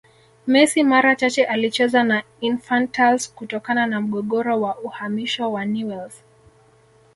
Messi 0.47 0.83
mara 0.83 1.15
chache 1.15 1.45
alicheza 1.45 2.03
na 2.03 2.23
Infantiles 2.41 3.33
kutokana 3.33 3.85
na 3.87 4.01
mgogoro 4.01 4.61
wa 4.61 4.79
uhamisho 4.79 5.51
wa 5.51 5.65
Newells 5.65 6.23